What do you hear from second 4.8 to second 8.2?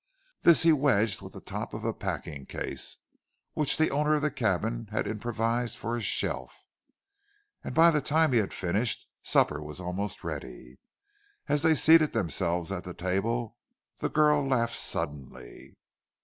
had improvised for a shelf, and by the